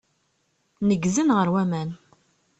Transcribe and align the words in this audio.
Neggzen 0.87 1.29
ɣer 1.37 1.47
waman. 1.53 1.89